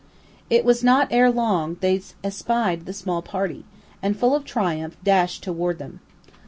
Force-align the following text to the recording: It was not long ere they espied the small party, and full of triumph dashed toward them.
It 0.49 0.65
was 0.65 0.83
not 0.83 1.11
long 1.11 1.69
ere 1.73 1.79
they 1.79 2.01
espied 2.23 2.87
the 2.87 2.91
small 2.91 3.21
party, 3.21 3.65
and 4.01 4.17
full 4.17 4.33
of 4.35 4.43
triumph 4.45 4.97
dashed 5.03 5.43
toward 5.43 5.77
them. 5.77 5.99